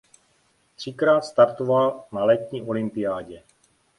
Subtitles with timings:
[0.75, 3.43] Třikrát startoval na letní olympiádě.